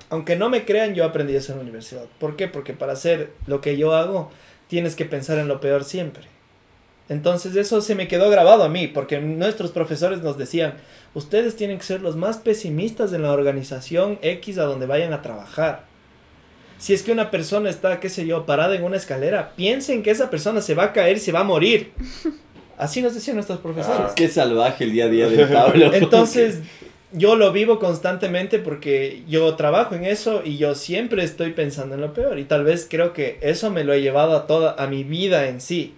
[0.10, 2.06] Aunque no me crean, yo aprendí eso en la universidad.
[2.20, 2.48] ¿Por qué?
[2.48, 4.32] Porque para hacer lo que yo hago,
[4.68, 6.24] tienes que pensar en lo peor siempre.
[7.10, 10.76] Entonces eso se me quedó grabado a mí, porque nuestros profesores nos decían,
[11.14, 15.22] ustedes tienen que ser los más pesimistas en la organización X a donde vayan a
[15.22, 15.84] trabajar.
[16.78, 20.10] Si es que una persona está, qué sé yo, parada en una escalera, piensen que
[20.10, 21.92] esa persona se va a caer y se va a morir.
[22.78, 24.00] Así nos decían nuestros profesores.
[24.00, 25.94] Ah, qué salvaje el día a día de Pablo.
[25.94, 26.62] Entonces,
[27.14, 32.02] yo lo vivo constantemente porque yo trabajo en eso y yo siempre estoy pensando en
[32.02, 32.40] lo peor.
[32.40, 35.48] Y tal vez creo que eso me lo he llevado a toda, a mi vida
[35.48, 35.96] en sí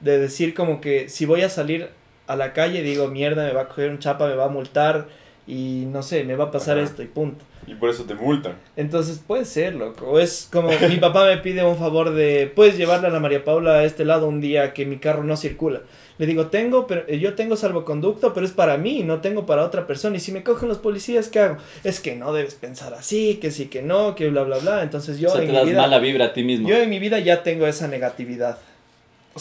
[0.00, 1.88] de decir como que si voy a salir
[2.26, 5.08] a la calle digo, mierda, me va a coger un chapa, me va a multar
[5.46, 7.44] y no sé, me va a pasar esto y punto.
[7.66, 8.56] Y por eso te multan.
[8.76, 10.06] Entonces puede ser, loco.
[10.06, 13.44] O es como mi papá me pide un favor de, puedes llevarle a la María
[13.44, 15.80] Paula a este lado un día que mi carro no circula.
[16.16, 19.86] Le digo, tengo, pero yo tengo salvoconducto, pero es para mí, no tengo para otra
[19.86, 20.16] persona.
[20.16, 21.56] Y si me cogen los policías, ¿qué hago?
[21.82, 24.82] Es que no debes pensar así, que sí, que no, que bla, bla, bla.
[24.82, 25.28] Entonces yo...
[25.28, 26.68] O sea, te das mala vibra a ti mismo.
[26.68, 28.58] Yo en mi vida ya tengo esa negatividad.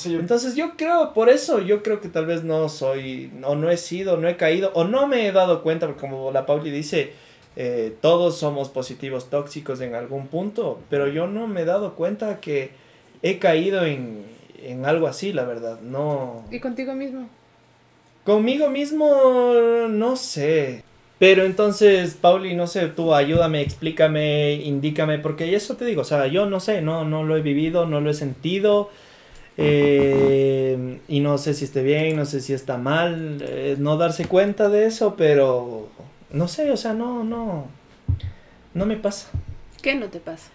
[0.05, 3.77] Entonces yo creo, por eso yo creo que tal vez no soy, o no he
[3.77, 7.13] sido, no he caído, o no me he dado cuenta, porque como la Pauli dice,
[7.55, 12.39] eh, todos somos positivos tóxicos en algún punto, pero yo no me he dado cuenta
[12.39, 12.71] que
[13.21, 14.25] he caído en,
[14.63, 16.43] en algo así, la verdad, no.
[16.49, 17.29] ¿Y contigo mismo?
[18.23, 20.83] Conmigo mismo, no sé.
[21.19, 26.25] Pero entonces, Pauli, no sé, tú ayúdame, explícame, indícame, porque eso te digo, o sea,
[26.27, 28.89] yo no sé, no, no lo he vivido, no lo he sentido.
[29.57, 34.25] Eh, y no sé si esté bien, no sé si está mal, eh, no darse
[34.25, 35.89] cuenta de eso, pero
[36.31, 37.67] no sé, o sea, no, no,
[38.73, 39.29] no me pasa.
[39.81, 40.49] ¿Qué no te pasa?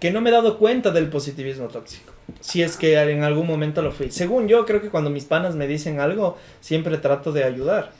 [0.00, 2.12] Que no me he dado cuenta del positivismo tóxico.
[2.40, 4.10] Si es que en algún momento lo fui.
[4.10, 7.92] Según yo, creo que cuando mis panas me dicen algo, siempre trato de ayudar.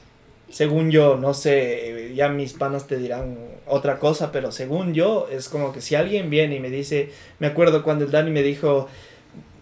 [0.49, 3.37] Según yo, no sé, ya mis panas te dirán
[3.67, 7.47] otra cosa, pero según yo, es como que si alguien viene y me dice, me
[7.47, 8.89] acuerdo cuando el Dani me dijo,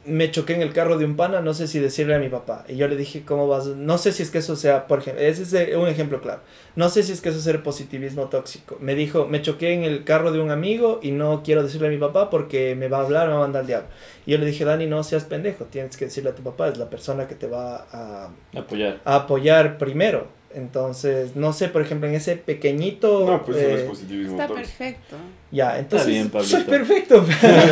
[0.05, 2.65] me choqué en el carro de un pana, no sé si decirle a mi papá.
[2.69, 3.67] Y yo le dije, ¿cómo vas?
[3.67, 6.41] No sé si es que eso sea, por ejemplo, ese es un ejemplo claro.
[6.77, 8.79] No sé si es que eso sea positivismo tóxico.
[8.81, 11.91] Me dijo, me choqué en el carro de un amigo y no quiero decirle a
[11.91, 13.89] mi papá porque me va a hablar, me va a mandar al diablo.
[14.27, 16.79] Y yo le dije, Dani, no seas pendejo, tienes que decirle a tu papá, es
[16.79, 20.38] la persona que te va a apoyar, a apoyar primero.
[20.55, 23.27] Entonces, no sé, por ejemplo, en ese pequeñito...
[23.27, 25.17] No, pues no es eh, positivismo Está perfecto.
[25.51, 26.31] Ya, entonces...
[26.45, 27.27] soy perfecto.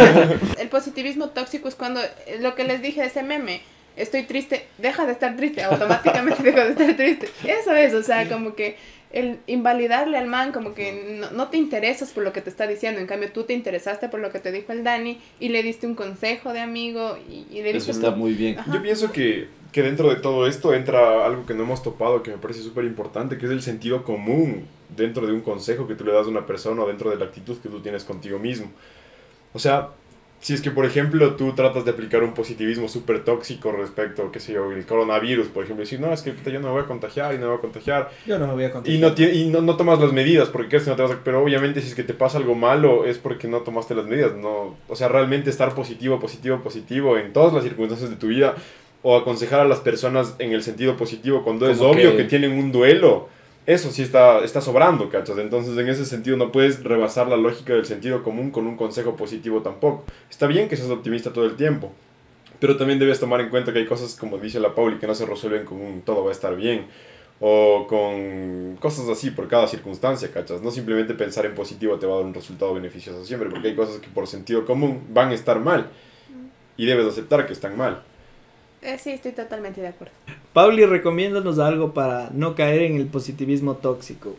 [0.59, 3.63] el positivismo tóxico es cuando, eh, lo que les dije de ese meme,
[3.97, 7.31] estoy triste, deja de estar triste, automáticamente deja de estar triste.
[7.45, 8.77] Eso es, o sea, como que
[9.13, 13.01] el invalidarle al man, como que no, te interesas por lo que te está diciendo,
[13.01, 15.87] en cambio tú te interesaste por lo que te dijo el Dani y le diste
[15.87, 17.91] un consejo de amigo y, le diste...
[17.91, 18.57] Eso está muy bien.
[18.73, 22.31] Yo pienso que que dentro de todo esto entra algo que no hemos topado que
[22.31, 26.03] me parece súper importante, que es el sentido común dentro de un consejo que tú
[26.03, 28.71] le das a una persona o dentro de la actitud que tú tienes contigo mismo.
[29.53, 29.91] O sea,
[30.47, 34.39] si es que, por ejemplo, tú tratas de aplicar un positivismo súper tóxico respecto, qué
[34.39, 36.83] sé yo, el coronavirus, por ejemplo, y decir, no, es que yo no me voy
[36.83, 38.13] a contagiar y no me voy a contagiar.
[38.25, 38.97] Yo no me voy a contagiar.
[38.97, 41.19] Y no, y no, no tomas las medidas, porque crees que no te vas a...
[41.25, 44.37] Pero obviamente si es que te pasa algo malo es porque no tomaste las medidas,
[44.37, 44.77] no...
[44.87, 48.55] O sea, realmente estar positivo, positivo, positivo en todas las circunstancias de tu vida
[49.03, 52.23] o aconsejar a las personas en el sentido positivo cuando es obvio que...
[52.23, 53.29] tienen un duelo.
[53.67, 55.39] Eso sí está, está sobrando, ¿cachas?
[55.39, 59.17] Entonces, en ese sentido, no puedes rebasar la lógica del sentido común con un consejo
[59.17, 60.05] positivo tampoco.
[60.31, 61.93] Está bien que seas optimista todo el tiempo,
[62.61, 65.17] pero también debes tomar en cuenta que hay cosas, como dice la Pauli, que no
[65.17, 66.87] se resuelven con un todo va a estar bien
[67.41, 70.63] o con cosas así por cada circunstancia, ¿cachas?
[70.63, 73.75] No simplemente pensar en positivo te va a dar un resultado beneficioso siempre, porque hay
[73.75, 75.91] cosas que por sentido común van a estar mal
[76.77, 78.03] y debes aceptar que están mal.
[78.81, 80.15] Eh, sí, estoy totalmente de acuerdo.
[80.57, 84.37] Pauli, recomiéndanos algo para no caer en el positivismo tóxico.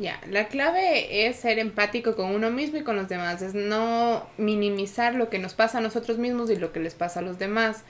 [0.00, 4.26] Ya, la clave es ser empático con uno mismo y con los demás, es no
[4.36, 7.38] minimizar lo que nos pasa a nosotros mismos y lo que les pasa a los
[7.38, 7.84] demás.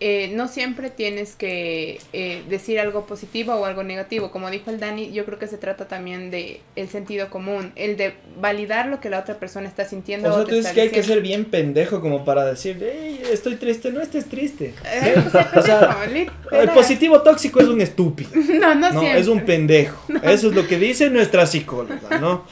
[0.00, 4.30] Eh, no siempre tienes que eh, decir algo positivo o algo negativo.
[4.30, 7.96] Como dijo el Dani, yo creo que se trata también de el sentido común, el
[7.96, 10.30] de validar lo que la otra persona está sintiendo.
[10.30, 13.56] O sea, tú dices que hay que ser bien pendejo como para decir, hey, estoy
[13.56, 14.72] triste, no estés triste.
[14.84, 15.16] Eh,
[15.56, 15.98] o sea,
[16.52, 18.30] el positivo tóxico es un estúpido.
[18.34, 20.00] No, no, no Es un pendejo.
[20.22, 22.44] Eso es lo que dice nuestra psicóloga, ¿no?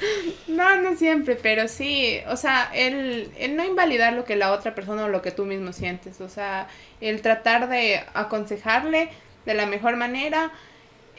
[0.57, 4.75] No, no siempre, pero sí, o sea, el, el no invalidar lo que la otra
[4.75, 6.69] persona o lo que tú mismo sientes, o sea,
[7.03, 9.11] el tratar de aconsejarle
[9.45, 10.51] de la mejor manera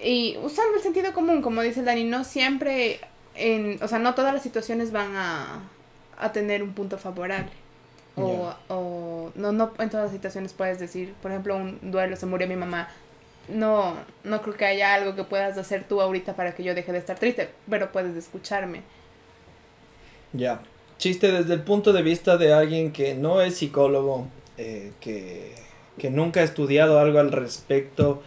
[0.02, 3.00] y usando el sentido común, como dice Dani, no siempre,
[3.36, 5.60] en, o sea, no todas las situaciones van a,
[6.18, 7.52] a tener un punto favorable.
[8.16, 12.26] O, o no, no en todas las situaciones puedes decir, por ejemplo, un duelo, se
[12.26, 12.90] murió mi mamá.
[13.48, 16.92] No, no creo que haya algo que puedas hacer tú ahorita para que yo deje
[16.92, 18.82] de estar triste, pero puedes escucharme.
[20.34, 20.62] Ya.
[20.98, 25.54] Chiste desde el punto de vista de alguien que no es psicólogo, eh, que
[25.98, 28.22] que nunca ha estudiado algo al respecto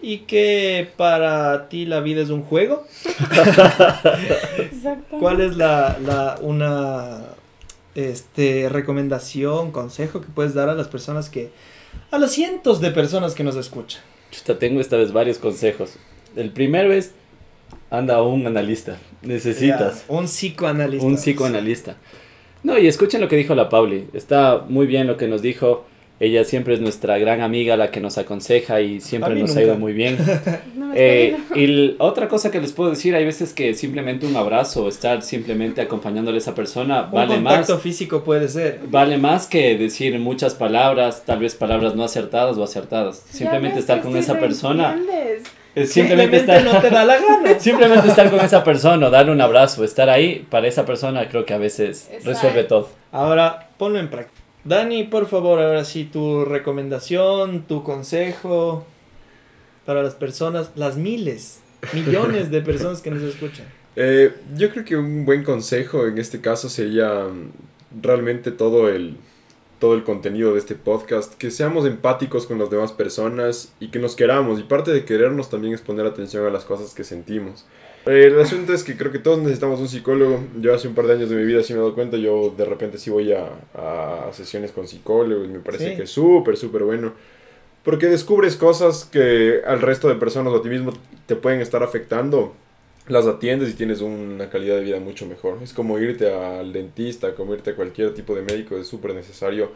[0.00, 2.84] y que para ti la vida es un juego.
[5.20, 7.20] ¿Cuál es la, la, una
[7.94, 11.50] este, recomendación, consejo que puedes dar a las personas que,
[12.10, 14.02] a los cientos de personas que nos escuchan?
[14.32, 15.98] Chuta, tengo esta vez varios consejos.
[16.34, 17.12] El primero es,
[17.92, 20.04] anda un analista, necesitas.
[20.08, 21.06] un psicoanalista.
[21.06, 21.96] Un psicoanalista.
[22.62, 25.84] No, y escuchen lo que dijo la Pauli, está muy bien lo que nos dijo
[26.22, 29.76] ella siempre es nuestra gran amiga, la que nos aconseja y siempre nos ha ido
[29.76, 30.16] muy bien.
[30.94, 35.22] eh, y otra cosa que les puedo decir, hay veces que simplemente un abrazo, estar
[35.22, 38.82] simplemente acompañándole a esa persona, un vale contacto físico puede ser.
[38.88, 43.24] Vale más que decir muchas palabras, tal vez palabras no acertadas o acertadas.
[43.28, 44.96] Simplemente estar con esa persona.
[45.86, 47.58] Simplemente estar, no te da la gana.
[47.58, 51.54] simplemente estar con esa persona, darle un abrazo, estar ahí para esa persona, creo que
[51.54, 52.88] a veces resuelve todo.
[53.10, 54.40] Ahora, ponlo en práctica.
[54.64, 58.86] Dani, por favor, ahora sí, tu recomendación, tu consejo
[59.84, 61.60] para las personas, las miles,
[61.92, 63.66] millones de personas que nos escuchan.
[63.94, 69.18] Eh, yo creo que un buen consejo en este caso sería mm, realmente todo el,
[69.82, 73.98] todo el contenido de este podcast, que seamos empáticos con las demás personas y que
[73.98, 74.60] nos queramos.
[74.60, 77.66] Y parte de querernos también es poner atención a las cosas que sentimos.
[78.06, 80.38] Eh, el asunto es que creo que todos necesitamos un psicólogo.
[80.60, 82.54] Yo hace un par de años de mi vida sí me he dado cuenta, yo
[82.56, 86.84] de repente sí voy a, a sesiones con psicólogos, me parece que es súper, súper
[86.84, 87.14] bueno.
[87.82, 90.92] Porque descubres cosas que al resto de personas o a ti mismo
[91.26, 92.54] te pueden estar afectando.
[93.08, 95.58] Las atiendes y tienes una calidad de vida mucho mejor.
[95.62, 98.76] Es como irte al dentista, como irte a cualquier tipo de médico.
[98.76, 99.72] Es súper necesario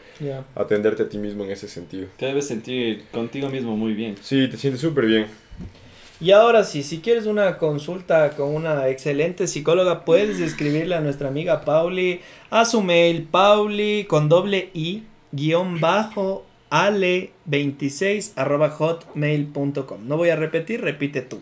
[0.54, 2.06] atenderte a ti mismo en ese sentido.
[2.16, 4.14] Te debes sentir contigo mismo muy bien.
[4.22, 5.26] Sí, te sientes súper bien.
[6.20, 11.28] Y ahora sí, si quieres una consulta con una excelente psicóloga, puedes escribirle a nuestra
[11.28, 15.02] amiga Pauli a su mail pauli con doble i
[15.32, 20.08] guion bajo ale26 arroba hotmail.com.
[20.08, 21.40] No voy a repetir, repite tú.